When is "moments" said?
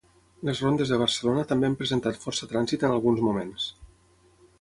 3.27-3.69